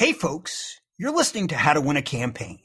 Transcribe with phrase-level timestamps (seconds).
[0.00, 2.60] Hey, folks, you're listening to How to Win a Campaign,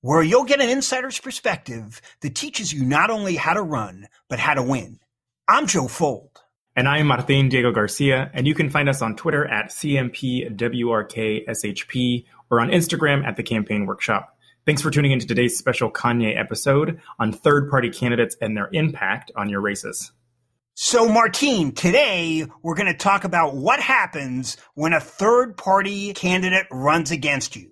[0.00, 4.38] where you'll get an insider's perspective that teaches you not only how to run, but
[4.38, 4.98] how to win.
[5.46, 6.30] I'm Joe Fuld.
[6.74, 10.54] And I'm Martin Diego Garcia, and you can find us on Twitter at CMPWRKSHP
[12.50, 14.34] or on Instagram at The Campaign Workshop.
[14.64, 18.70] Thanks for tuning in to today's special Kanye episode on third party candidates and their
[18.72, 20.10] impact on your races.
[20.84, 26.66] So, Martine, today we're going to talk about what happens when a third party candidate
[26.72, 27.70] runs against you.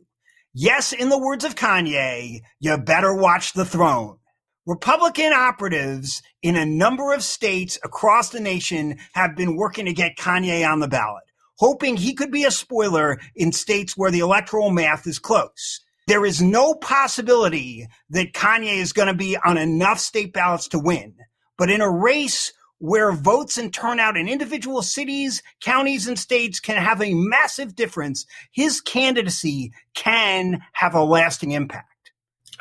[0.55, 4.19] Yes, in the words of Kanye, you better watch the throne.
[4.65, 10.17] Republican operatives in a number of states across the nation have been working to get
[10.17, 11.25] Kanye on the ballot,
[11.59, 15.81] hoping he could be a spoiler in states where the electoral math is close.
[16.07, 20.79] There is no possibility that Kanye is going to be on enough state ballots to
[20.79, 21.17] win.
[21.59, 26.77] But in a race where votes and turnout in individual cities, counties, and states can
[26.77, 31.87] have a massive difference, his candidacy can have a lasting impact.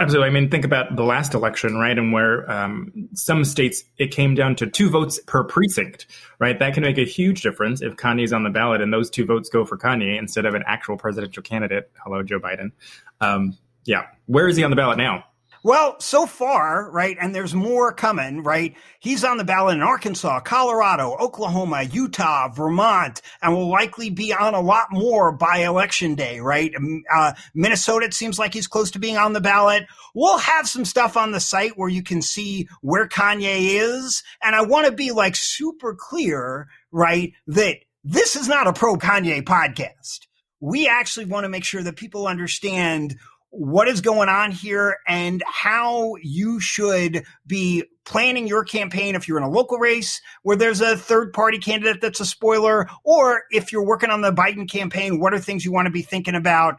[0.02, 0.28] Absolutely.
[0.28, 1.97] I mean, think about the last election, right?
[1.97, 6.06] And where um, some states it came down to two votes per precinct,
[6.40, 6.58] right?
[6.58, 9.50] That can make a huge difference if Kanye's on the ballot and those two votes
[9.50, 11.92] go for Kanye instead of an actual presidential candidate.
[12.02, 12.72] Hello, Joe Biden.
[13.20, 14.03] Um, yeah.
[14.25, 15.25] Where is he on the ballot now?
[15.64, 18.76] Well, so far, right, and there's more coming, right?
[19.00, 24.54] He's on the ballot in Arkansas, Colorado, Oklahoma, Utah, Vermont, and will likely be on
[24.54, 26.74] a lot more by election day, right?
[27.14, 29.86] Uh, Minnesota, it seems like he's close to being on the ballot.
[30.16, 34.24] We'll have some stuff on the site where you can see where Kanye is.
[34.42, 38.96] And I want to be like super clear, right, that this is not a pro
[38.96, 40.28] Kanye podcast.
[40.62, 43.16] We actually want to make sure that people understand
[43.52, 49.38] what is going on here and how you should be planning your campaign if you're
[49.38, 53.72] in a local race where there's a third party candidate that's a spoiler, or if
[53.72, 56.75] you're working on the Biden campaign, what are things you want to be thinking about?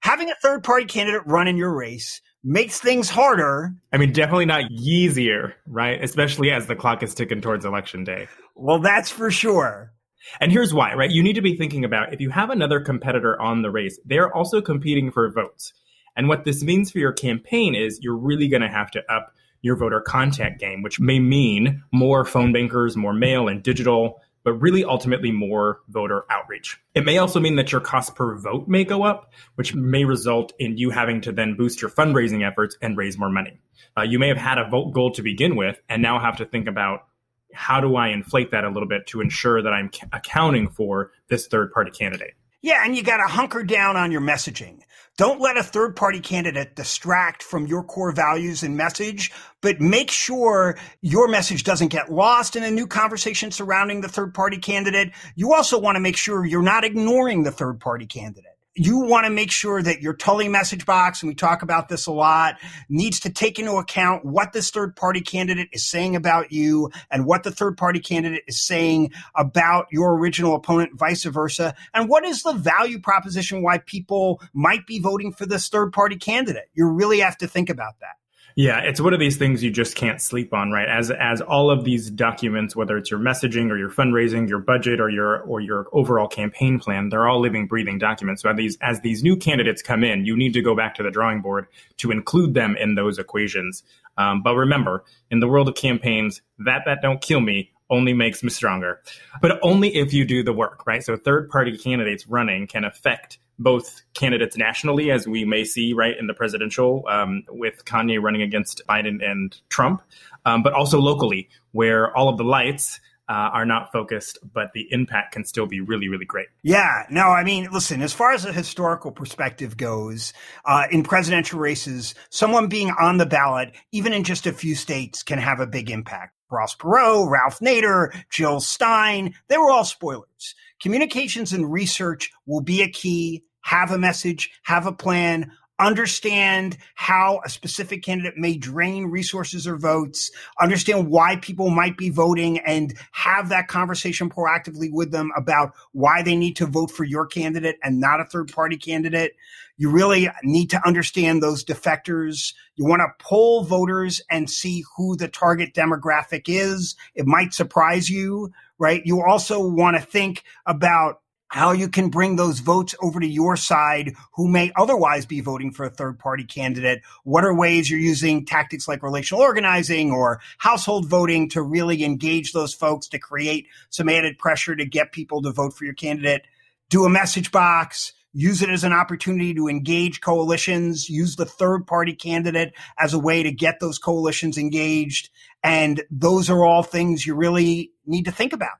[0.00, 3.74] Having a third party candidate run in your race makes things harder.
[3.92, 6.02] I mean, definitely not easier, right?
[6.02, 8.28] Especially as the clock is ticking towards election day.
[8.54, 9.92] Well, that's for sure.
[10.40, 11.10] And here's why, right?
[11.10, 14.34] You need to be thinking about if you have another competitor on the race, they're
[14.34, 15.72] also competing for votes.
[16.16, 19.34] And what this means for your campaign is you're really going to have to up
[19.62, 24.52] your voter contact game, which may mean more phone bankers, more mail and digital, but
[24.52, 26.78] really ultimately more voter outreach.
[26.94, 30.52] It may also mean that your cost per vote may go up, which may result
[30.58, 33.58] in you having to then boost your fundraising efforts and raise more money.
[33.96, 36.44] Uh, you may have had a vote goal to begin with and now have to
[36.44, 37.06] think about
[37.54, 41.46] how do I inflate that a little bit to ensure that I'm accounting for this
[41.46, 42.34] third party candidate.
[42.60, 44.80] Yeah, and you got to hunker down on your messaging.
[45.16, 49.30] Don't let a third party candidate distract from your core values and message,
[49.60, 54.34] but make sure your message doesn't get lost in a new conversation surrounding the third
[54.34, 55.12] party candidate.
[55.36, 59.24] You also want to make sure you're not ignoring the third party candidate you want
[59.24, 62.56] to make sure that your Tully message box, and we talk about this a lot,
[62.88, 67.24] needs to take into account what this third party candidate is saying about you and
[67.24, 71.74] what the third party candidate is saying about your original opponent, vice versa.
[71.92, 76.16] And what is the value proposition why people might be voting for this third party
[76.16, 76.68] candidate?
[76.74, 78.16] You really have to think about that.
[78.56, 80.88] Yeah, it's one of these things you just can't sleep on, right?
[80.88, 85.00] As as all of these documents, whether it's your messaging or your fundraising, your budget
[85.00, 88.42] or your or your overall campaign plan, they're all living, breathing documents.
[88.42, 91.02] So as these as these new candidates come in, you need to go back to
[91.02, 91.66] the drawing board
[91.96, 93.82] to include them in those equations.
[94.16, 98.44] Um, but remember, in the world of campaigns, that that don't kill me only makes
[98.44, 99.00] me stronger.
[99.42, 101.02] But only if you do the work, right?
[101.02, 106.16] So third party candidates running can affect both candidates nationally, as we may see right
[106.18, 110.02] in the presidential, um, with Kanye running against Biden and Trump,
[110.44, 114.86] um, but also locally, where all of the lights uh, are not focused, but the
[114.90, 116.48] impact can still be really, really great.
[116.62, 117.04] Yeah.
[117.10, 122.14] No, I mean, listen, as far as a historical perspective goes, uh, in presidential races,
[122.28, 125.90] someone being on the ballot, even in just a few states, can have a big
[125.90, 126.33] impact.
[126.54, 130.54] Ross Perot, Ralph Nader, Jill Stein, they were all spoilers.
[130.80, 133.44] Communications and research will be a key.
[133.62, 139.76] Have a message, have a plan, understand how a specific candidate may drain resources or
[139.76, 140.30] votes,
[140.60, 146.22] understand why people might be voting, and have that conversation proactively with them about why
[146.22, 149.32] they need to vote for your candidate and not a third party candidate.
[149.76, 152.54] You really need to understand those defectors.
[152.76, 156.94] You want to poll voters and see who the target demographic is.
[157.14, 159.02] It might surprise you right?
[159.04, 161.20] You also want to think about
[161.54, 165.70] how you can bring those votes over to your side who may otherwise be voting
[165.70, 167.00] for a third party candidate.
[167.22, 172.50] What are ways you're using tactics like relational organizing or household voting to really engage
[172.50, 176.42] those folks to create some added pressure to get people to vote for your candidate?
[176.90, 181.86] Do a message box, use it as an opportunity to engage coalitions, use the third
[181.86, 185.30] party candidate as a way to get those coalitions engaged.
[185.62, 188.72] And those are all things you really need to think about.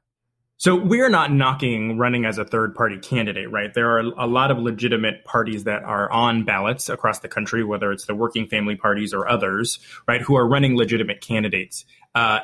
[0.64, 3.74] So we're not knocking running as a third party candidate, right?
[3.74, 7.92] There are a lot of legitimate parties that are on ballots across the country, whether
[7.92, 9.78] it's the working family parties or others,
[10.08, 11.84] right, who are running legitimate candidates.
[12.14, 12.40] Uh,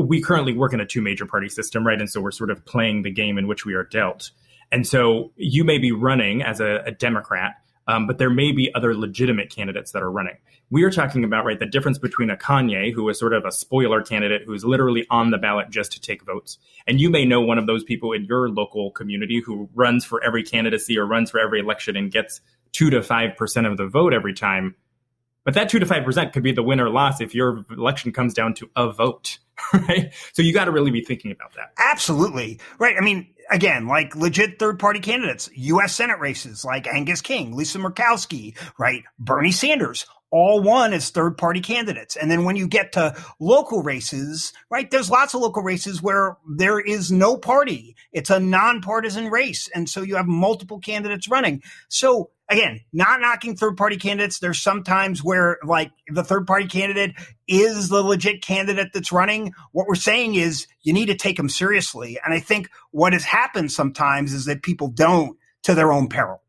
[0.00, 2.00] we currently work in a two major party system, right?
[2.00, 4.30] And so we're sort of playing the game in which we are dealt.
[4.72, 7.56] And so you may be running as a, a Democrat,
[7.88, 10.36] um, but there may be other legitimate candidates that are running.
[10.70, 13.50] We are talking about, right, the difference between a Kanye, who is sort of a
[13.50, 16.58] spoiler candidate who is literally on the ballot just to take votes.
[16.86, 20.22] And you may know one of those people in your local community who runs for
[20.22, 22.42] every candidacy or runs for every election and gets
[22.72, 24.76] two to 5% of the vote every time.
[25.44, 28.34] But that two to 5% could be the win or loss if your election comes
[28.34, 29.38] down to a vote,
[29.72, 30.12] right?
[30.34, 31.72] So you got to really be thinking about that.
[31.78, 32.60] Absolutely.
[32.78, 32.96] Right.
[32.98, 35.94] I mean, again, like legit third party candidates, U.S.
[35.94, 39.04] Senate races like Angus King, Lisa Murkowski, right?
[39.18, 42.16] Bernie Sanders, all won as third party candidates.
[42.16, 46.36] And then when you get to local races, right, there's lots of local races where
[46.48, 47.96] there is no party.
[48.12, 49.68] It's a nonpartisan race.
[49.74, 51.62] And so you have multiple candidates running.
[51.88, 54.38] So again, not knocking third party candidates.
[54.38, 57.12] There's sometimes where like the third party candidate
[57.46, 59.52] is the legit candidate that's running.
[59.72, 62.18] What we're saying is you need to take them seriously.
[62.24, 66.42] And I think what has happened sometimes is that people don't to their own peril.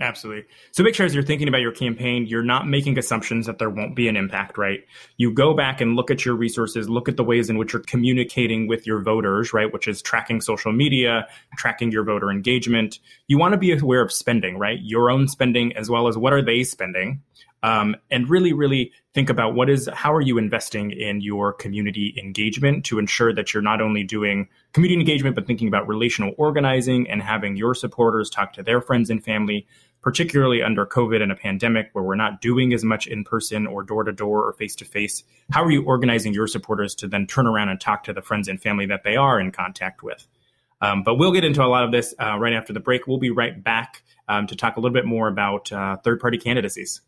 [0.00, 0.44] Absolutely.
[0.72, 3.68] So make sure as you're thinking about your campaign, you're not making assumptions that there
[3.68, 4.80] won't be an impact, right?
[5.18, 7.82] You go back and look at your resources, look at the ways in which you're
[7.82, 9.70] communicating with your voters, right?
[9.70, 12.98] Which is tracking social media, tracking your voter engagement.
[13.26, 14.78] You want to be aware of spending, right?
[14.80, 17.20] Your own spending as well as what are they spending?
[17.62, 22.14] Um, and really, really think about what is, how are you investing in your community
[22.16, 27.10] engagement to ensure that you're not only doing community engagement, but thinking about relational organizing
[27.10, 29.66] and having your supporters talk to their friends and family
[30.02, 33.82] particularly under COVID and a pandemic where we're not doing as much in person or
[33.82, 35.22] door to door or face to face?
[35.50, 38.48] How are you organizing your supporters to then turn around and talk to the friends
[38.48, 40.26] and family that they are in contact with?
[40.80, 43.06] Um, but we'll get into a lot of this uh, right after the break.
[43.06, 46.38] We'll be right back um, to talk a little bit more about uh, third party
[46.38, 47.02] candidacies.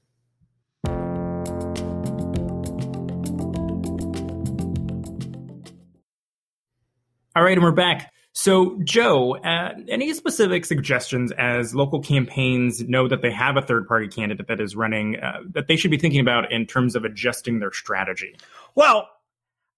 [7.34, 8.12] All right, and we're back.
[8.34, 13.88] So, Joe, uh, any specific suggestions as local campaigns know that they have a third
[13.88, 17.04] party candidate that is running uh, that they should be thinking about in terms of
[17.04, 18.36] adjusting their strategy?
[18.74, 19.08] Well,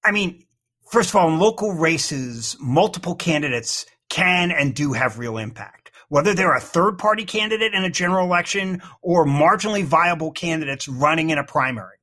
[0.05, 0.45] I mean,
[0.91, 5.93] first of all, in local races, multiple candidates can and do have real impact.
[6.09, 11.31] Whether they're a third party candidate in a general election or marginally viable candidates running
[11.31, 11.99] in a primary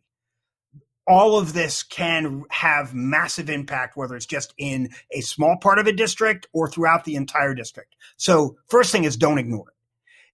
[1.08, 5.88] all of this can have massive impact, whether it's just in a small part of
[5.88, 7.96] a district or throughout the entire district.
[8.18, 9.76] So first thing is don't ignore it.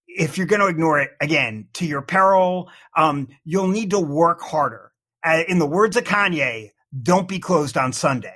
[0.06, 4.40] If you're going to ignore it, again, to your peril, um, you'll need to work
[4.40, 4.92] harder.
[5.24, 6.70] Uh, in the words of Kanye,
[7.02, 8.34] don't be closed on Sunday.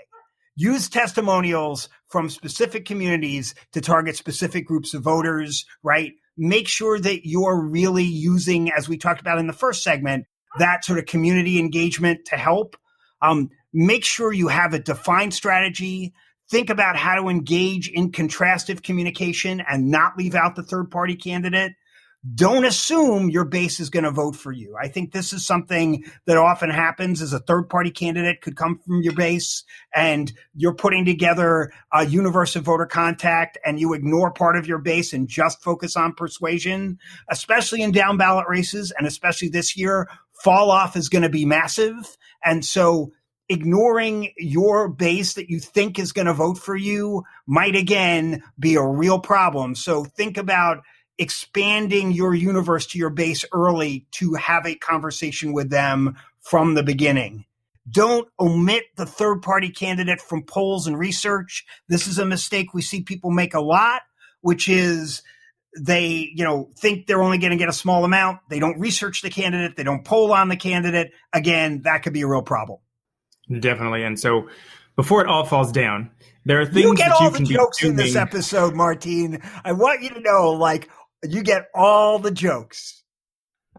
[0.55, 6.13] Use testimonials from specific communities to target specific groups of voters, right?
[6.37, 10.27] Make sure that you're really using, as we talked about in the first segment,
[10.59, 12.77] that sort of community engagement to help.
[13.21, 16.13] Um, make sure you have a defined strategy.
[16.51, 21.17] Think about how to engage in contrastive communication and not leave out the third party
[21.17, 21.73] candidate
[22.35, 24.77] don't assume your base is going to vote for you.
[24.81, 28.79] I think this is something that often happens is a third party candidate could come
[28.79, 34.31] from your base and you're putting together a universe of voter contact and you ignore
[34.31, 36.97] part of your base and just focus on persuasion,
[37.29, 40.09] especially in down ballot races and especially this year,
[40.43, 42.17] fall off is going to be massive.
[42.45, 43.13] And so
[43.49, 48.75] ignoring your base that you think is going to vote for you might again be
[48.75, 49.75] a real problem.
[49.75, 50.83] So think about
[51.19, 56.83] expanding your universe to your base early to have a conversation with them from the
[56.83, 57.45] beginning.
[57.91, 61.65] Don't omit the third party candidate from polls and research.
[61.89, 64.03] This is a mistake we see people make a lot,
[64.41, 65.23] which is
[65.81, 68.41] they, you know, think they're only going to get a small amount.
[68.49, 69.77] They don't research the candidate.
[69.77, 71.13] They don't poll on the candidate.
[71.33, 72.79] Again, that could be a real problem.
[73.49, 74.05] Definitely.
[74.05, 74.49] And so
[74.97, 76.11] before it all falls down,
[76.45, 79.41] there are things you get all you the jokes in this episode, Martine.
[79.65, 80.91] I want you to know, like,
[81.23, 83.03] you get all the jokes.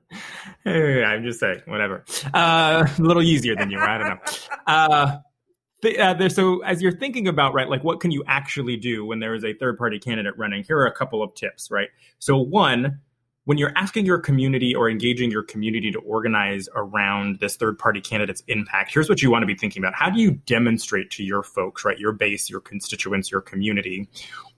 [0.66, 2.06] I'm just saying, whatever.
[2.34, 4.20] Uh, a little easier than you, I don't know.
[4.66, 5.18] Uh,
[5.86, 9.34] uh, so as you're thinking about right like what can you actually do when there
[9.34, 13.00] is a third party candidate running here are a couple of tips right so one
[13.46, 18.00] when you're asking your community or engaging your community to organize around this third party
[18.00, 19.94] candidate's impact, here's what you want to be thinking about.
[19.94, 24.08] How do you demonstrate to your folks, right, your base, your constituents, your community,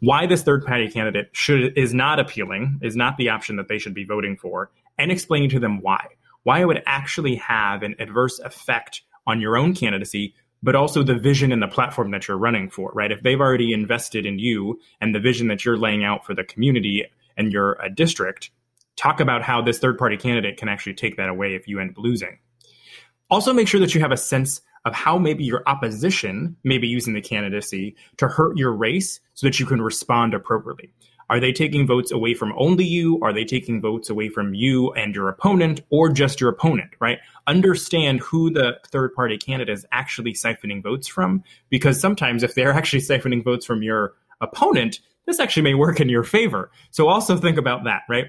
[0.01, 3.79] why this third party candidate should is not appealing, is not the option that they
[3.79, 6.05] should be voting for, and explaining to them why.
[6.44, 11.15] Why it would actually have an adverse effect on your own candidacy, but also the
[11.15, 13.12] vision and the platform that you're running for, right?
[13.12, 16.43] If they've already invested in you and the vision that you're laying out for the
[16.43, 17.05] community
[17.38, 18.50] and your uh, district,
[18.95, 21.91] talk about how this third party candidate can actually take that away if you end
[21.91, 22.39] up losing.
[23.29, 26.88] Also, make sure that you have a sense of how maybe your opposition may be
[26.88, 30.91] using the candidacy to hurt your race so that you can respond appropriately.
[31.29, 33.20] Are they taking votes away from only you?
[33.22, 37.20] Are they taking votes away from you and your opponent or just your opponent, right?
[37.48, 42.74] Understand who the third party candidate is actually siphoning votes from, because sometimes if they're
[42.74, 46.72] actually siphoning votes from your opponent, this actually may work in your favor.
[46.91, 48.27] So also think about that, right?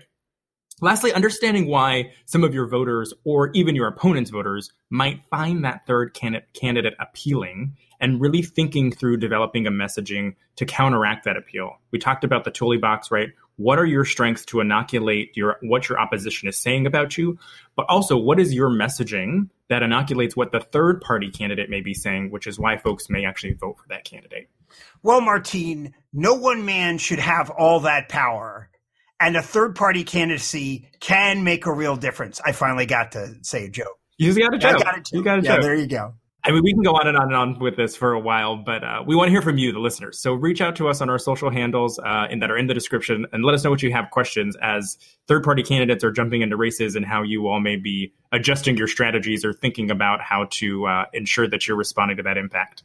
[0.82, 5.86] Lastly, understanding why some of your voters or even your opponent's voters might find that
[5.86, 11.78] third candidate appealing and really thinking through developing a messaging to counteract that appeal.
[11.90, 13.28] We talked about the Tully box, right?
[13.56, 17.38] What are your strengths to inoculate your what your opposition is saying about you,
[17.74, 21.94] but also what is your messaging that inoculates what the third party candidate may be
[21.94, 24.48] saying, which is why folks may actually vote for that candidate.
[25.02, 28.70] Well, Martine, no one man should have all that power
[29.20, 32.40] and a third party candidacy can make a real difference.
[32.44, 33.98] I finally got to say a joke.
[34.18, 34.76] You got a joke.
[34.76, 35.12] I got a joke.
[35.12, 35.62] You got a yeah, joke.
[35.62, 36.14] There you go.
[36.46, 38.54] I mean, we can go on and on and on with this for a while,
[38.56, 40.20] but uh, we want to hear from you, the listeners.
[40.20, 42.74] So reach out to us on our social handles uh, in, that are in the
[42.74, 46.42] description and let us know what you have questions as third party candidates are jumping
[46.42, 50.46] into races and how you all may be adjusting your strategies or thinking about how
[50.50, 52.84] to uh, ensure that you're responding to that impact.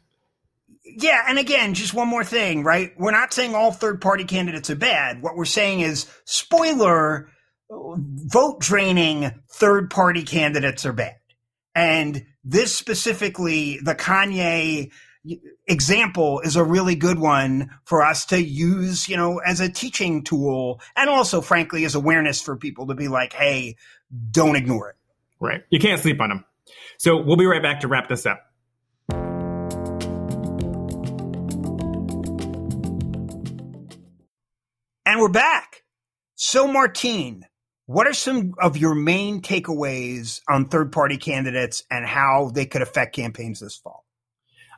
[0.84, 2.92] Yeah, and again, just one more thing, right?
[2.98, 5.22] We're not saying all third party candidates are bad.
[5.22, 7.30] What we're saying is, spoiler,
[7.70, 11.14] vote draining third party candidates are bad.
[11.76, 14.90] And this specifically, the Kanye
[15.68, 20.24] example is a really good one for us to use, you know, as a teaching
[20.24, 23.76] tool and also, frankly, as awareness for people to be like, hey,
[24.30, 24.96] don't ignore it.
[25.38, 25.62] Right.
[25.70, 26.44] You can't sleep on them.
[26.98, 28.42] So we'll be right back to wrap this up.
[35.04, 35.82] And we're back.
[36.34, 37.44] So, Martine,
[37.86, 42.82] what are some of your main takeaways on third party candidates and how they could
[42.82, 44.04] affect campaigns this fall?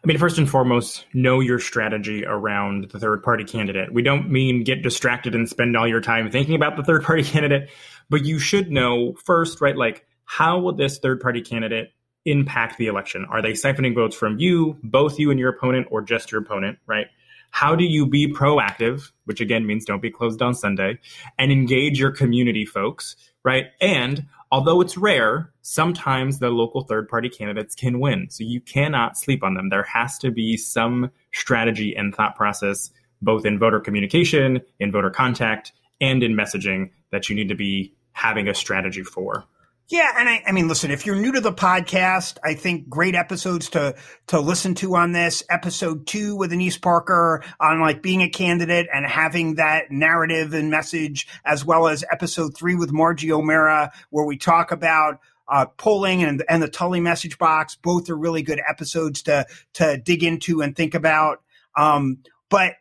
[0.02, 3.92] I mean, first and foremost, know your strategy around the third party candidate.
[3.92, 7.22] We don't mean get distracted and spend all your time thinking about the third party
[7.24, 7.70] candidate,
[8.10, 9.76] but you should know first, right?
[9.76, 11.92] Like, how will this third party candidate
[12.26, 13.26] impact the election?
[13.30, 16.78] Are they siphoning votes from you, both you and your opponent, or just your opponent,
[16.86, 17.06] right?
[17.54, 20.98] How do you be proactive, which again means don't be closed on Sunday,
[21.38, 23.66] and engage your community folks, right?
[23.80, 28.26] And although it's rare, sometimes the local third party candidates can win.
[28.28, 29.68] So you cannot sleep on them.
[29.68, 32.90] There has to be some strategy and thought process,
[33.22, 35.70] both in voter communication, in voter contact,
[36.00, 39.44] and in messaging that you need to be having a strategy for.
[39.88, 43.14] Yeah, and I, I mean, listen, if you're new to the podcast, I think great
[43.14, 43.94] episodes to
[44.28, 45.42] to listen to on this.
[45.50, 50.70] Episode two with Annise Parker on like being a candidate and having that narrative and
[50.70, 56.22] message, as well as episode three with Margie Omero, where we talk about uh, polling
[56.22, 57.76] and and the Tully message box.
[57.76, 61.42] Both are really good episodes to to dig into and think about.
[61.76, 62.76] Um, but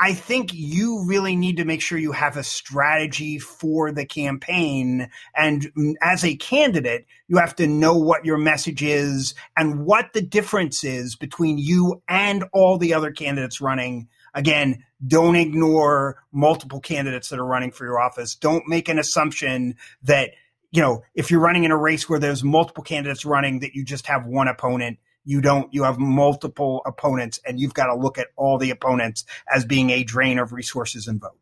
[0.00, 5.10] I think you really need to make sure you have a strategy for the campaign.
[5.36, 10.22] And as a candidate, you have to know what your message is and what the
[10.22, 14.08] difference is between you and all the other candidates running.
[14.34, 18.36] Again, don't ignore multiple candidates that are running for your office.
[18.36, 19.74] Don't make an assumption
[20.04, 20.30] that,
[20.70, 23.84] you know, if you're running in a race where there's multiple candidates running, that you
[23.84, 28.18] just have one opponent you don't you have multiple opponents and you've got to look
[28.18, 31.38] at all the opponents as being a drain of resources and vote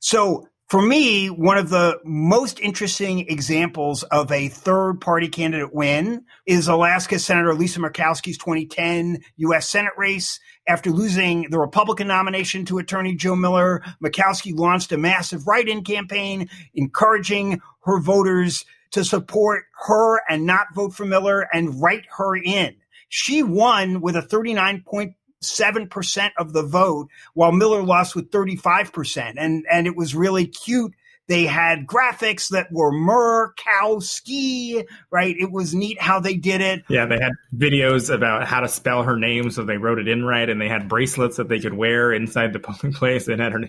[0.00, 6.24] so for me, one of the most interesting examples of a third party candidate win
[6.46, 9.68] is Alaska Senator Lisa Murkowski's 2010 U.S.
[9.68, 10.38] Senate race.
[10.68, 15.82] After losing the Republican nomination to Attorney Joe Miller, Murkowski launched a massive write in
[15.82, 22.36] campaign encouraging her voters to support her and not vote for Miller and write her
[22.36, 22.76] in.
[23.10, 29.34] She won with a 39.7% of the vote, while Miller lost with 35%.
[29.36, 30.94] And, and it was really cute
[31.30, 35.36] They had graphics that were Murkowski, right?
[35.38, 36.82] It was neat how they did it.
[36.88, 40.24] Yeah, they had videos about how to spell her name, so they wrote it in
[40.24, 43.28] right, and they had bracelets that they could wear inside the polling place.
[43.28, 43.60] And had her,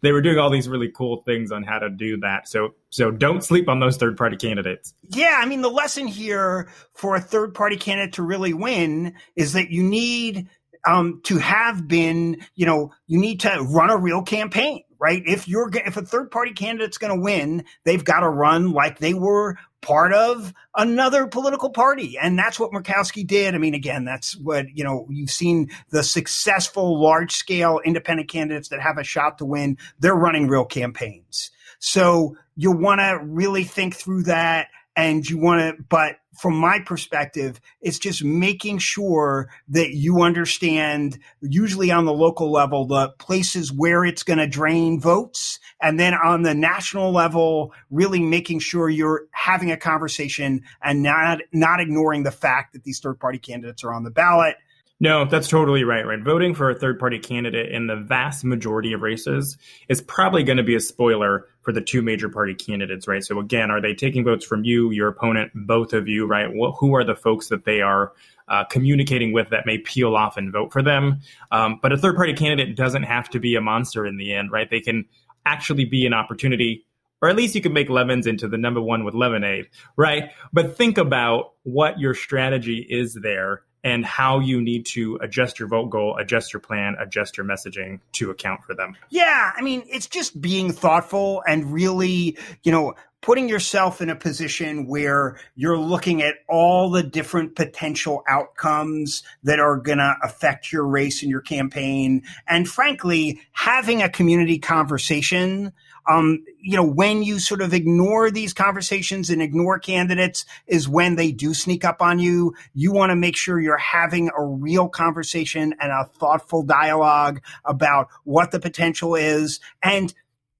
[0.00, 2.48] they were doing all these really cool things on how to do that.
[2.48, 4.94] So, so don't sleep on those third party candidates.
[5.10, 9.52] Yeah, I mean, the lesson here for a third party candidate to really win is
[9.52, 10.48] that you need
[10.86, 15.22] um, to have been, you know, you need to run a real campaign, right?
[15.26, 18.98] If you're, if a third party candidate's going to win, they've got to run like
[18.98, 22.18] they were part of another political party.
[22.20, 23.54] And that's what Murkowski did.
[23.54, 28.68] I mean, again, that's what, you know, you've seen the successful large scale independent candidates
[28.68, 29.78] that have a shot to win.
[29.98, 31.50] They're running real campaigns.
[31.78, 36.80] So you want to really think through that and you want to, but from my
[36.80, 43.70] perspective, it's just making sure that you understand, usually on the local level, the places
[43.70, 45.58] where it's going to drain votes.
[45.82, 51.40] And then on the national level, really making sure you're having a conversation and not,
[51.52, 54.56] not ignoring the fact that these third party candidates are on the ballot.
[54.98, 56.06] No, that's totally right.
[56.06, 56.22] Right.
[56.22, 59.58] Voting for a third party candidate in the vast majority of races
[59.90, 63.22] is probably going to be a spoiler for the two major party candidates, right?
[63.22, 66.48] So again, are they taking votes from you, your opponent, both of you, right?
[66.78, 68.12] Who are the folks that they are
[68.48, 71.20] uh, communicating with that may peel off and vote for them?
[71.50, 74.50] Um, but a third party candidate doesn't have to be a monster in the end,
[74.50, 74.70] right?
[74.70, 75.04] They can
[75.44, 76.86] actually be an opportunity
[77.22, 80.30] or at least you can make lemons into the number one with lemonade, right?
[80.52, 85.68] But think about what your strategy is there and how you need to adjust your
[85.68, 88.96] vote goal, adjust your plan, adjust your messaging to account for them.
[89.08, 94.16] Yeah, I mean, it's just being thoughtful and really, you know, putting yourself in a
[94.16, 100.72] position where you're looking at all the different potential outcomes that are going to affect
[100.72, 102.22] your race and your campaign.
[102.46, 105.72] And frankly, having a community conversation
[106.10, 111.14] um, you know, when you sort of ignore these conversations and ignore candidates is when
[111.14, 112.54] they do sneak up on you.
[112.74, 118.08] You want to make sure you're having a real conversation and a thoughtful dialogue about
[118.24, 119.60] what the potential is.
[119.82, 120.12] And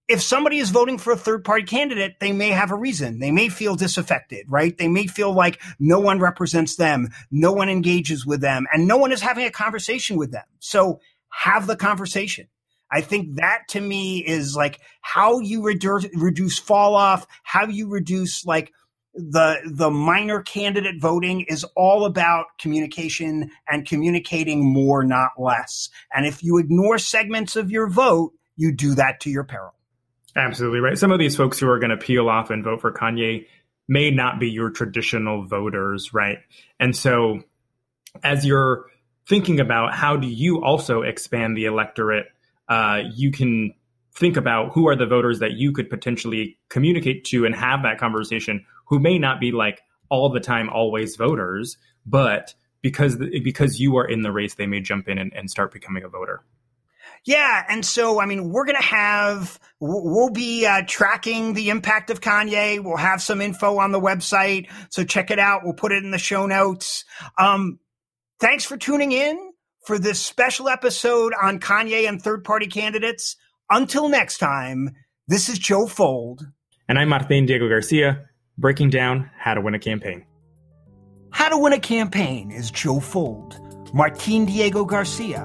[0.06, 3.18] if somebody is voting for a third party candidate, they may have a reason.
[3.18, 4.76] They may feel disaffected, right?
[4.76, 8.98] They may feel like no one represents them, no one engages with them, and no
[8.98, 10.44] one is having a conversation with them.
[10.60, 12.48] So have the conversation
[12.92, 17.88] I think that to me is like how you reduce, reduce fall off, how you
[17.88, 18.72] reduce like
[19.14, 25.88] the the minor candidate voting is all about communication and communicating more not less.
[26.14, 29.74] And if you ignore segments of your vote, you do that to your peril.
[30.36, 30.96] Absolutely right.
[30.96, 33.46] Some of these folks who are going to peel off and vote for Kanye
[33.88, 36.38] may not be your traditional voters, right?
[36.78, 37.42] And so
[38.22, 38.86] as you're
[39.28, 42.26] thinking about how do you also expand the electorate
[42.70, 43.74] uh, you can
[44.14, 47.98] think about who are the voters that you could potentially communicate to and have that
[47.98, 53.96] conversation who may not be like all the time always voters but because because you
[53.96, 56.42] are in the race they may jump in and, and start becoming a voter
[57.24, 62.20] yeah, and so I mean, we're gonna have we'll be uh, tracking the impact of
[62.20, 62.82] Kanye.
[62.82, 65.62] We'll have some info on the website, so check it out.
[65.62, 67.04] We'll put it in the show notes.
[67.36, 67.78] Um,
[68.38, 69.49] thanks for tuning in
[69.84, 73.36] for this special episode on Kanye and third party candidates.
[73.70, 74.90] Until next time,
[75.28, 76.42] this is Joe Fuld.
[76.88, 78.26] And I'm Martin Diego Garcia,
[78.58, 80.24] breaking down how to win a campaign.
[81.32, 85.40] How to Win a Campaign is Joe Fuld, Martin Diego Garcia,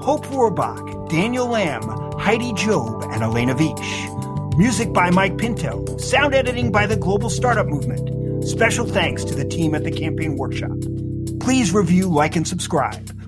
[0.00, 1.82] Hope Rohrbach, Daniel Lamb,
[2.18, 4.08] Heidi Job, and Elena Visch.
[4.56, 5.84] Music by Mike Pinto.
[5.98, 8.44] Sound editing by the Global Startup Movement.
[8.48, 10.76] Special thanks to the team at the Campaign Workshop.
[11.40, 13.15] Please review, like, and subscribe